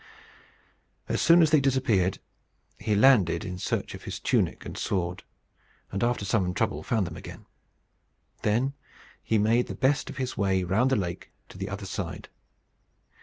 [1.07, 2.17] As soon as they disappeared,
[2.79, 5.21] he landed in search of his tunic and sword,
[5.91, 7.45] and, after some trouble, found them again.
[8.41, 8.73] Then
[9.21, 12.29] he made the best of his way round the lake to the other side.